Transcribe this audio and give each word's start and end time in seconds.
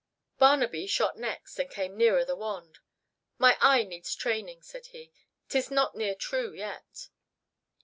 Barnaby 0.39 0.87
shot 0.87 1.15
next 1.15 1.59
and 1.59 1.69
came 1.69 1.95
nearer 1.95 2.25
the 2.25 2.35
wand. 2.35 2.79
"My 3.37 3.55
eye 3.61 3.83
needs 3.83 4.15
training," 4.15 4.63
said 4.63 4.87
he. 4.87 5.11
"'Tis 5.47 5.69
not 5.69 5.93
near 5.95 6.15
true 6.15 6.53
yet." 6.53 7.09